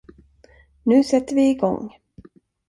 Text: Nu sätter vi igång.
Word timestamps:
Nu 0.83 1.03
sätter 1.03 1.35
vi 1.35 1.49
igång. 1.49 1.93